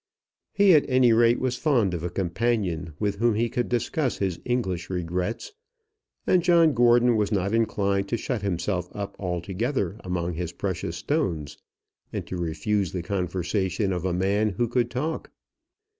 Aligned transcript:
He 0.51 0.73
at 0.73 0.89
any 0.89 1.13
rate 1.13 1.39
was 1.39 1.57
fond 1.57 1.93
of 1.93 2.01
a 2.03 2.09
companion 2.09 2.93
with 2.99 3.17
whom 3.17 3.35
he 3.35 3.49
could 3.49 3.69
discuss 3.69 4.17
his 4.17 4.39
English 4.45 4.89
regrets, 4.89 5.53
and 6.25 6.41
John 6.41 6.73
Gordon 6.73 7.15
was 7.15 7.31
not 7.31 7.53
inclined 7.53 8.07
to 8.07 8.17
shut 8.17 8.41
himself 8.41 8.89
up 8.95 9.15
altogether 9.19 9.97
among 10.03 10.33
his 10.33 10.53
precious 10.53 10.97
stones, 10.97 11.59
and 12.11 12.25
to 12.25 12.35
refuse 12.35 12.91
the 12.93 13.03
conversation 13.03 13.93
of 13.93 14.03
a 14.03 14.11
man 14.11 14.49
who 14.49 14.67
could 14.67 14.89
talk. 14.89 15.29